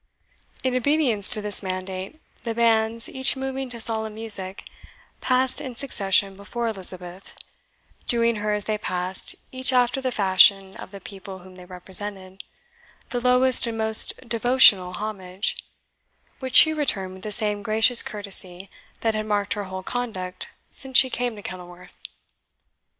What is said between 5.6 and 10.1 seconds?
in succession before Elizabeth, doing her, as they passed, each after